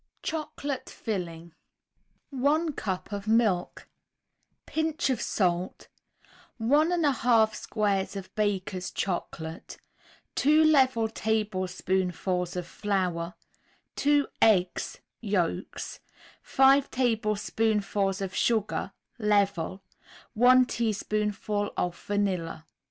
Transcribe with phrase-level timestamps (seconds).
[0.23, 1.53] CHOCOLATE FILLING
[2.31, 3.87] 1 cup of milk,
[4.65, 5.89] Pinch of salt,
[6.57, 9.77] 1 1/2 squares of Baker's Chocolate,
[10.33, 13.35] 2 level tablespoonfuls of flour,
[13.95, 15.99] 2 eggs (yolks),
[16.41, 19.83] 5 tablespoonfuls of sugar (level),
[20.33, 22.65] 1 teaspoonful of vanilla.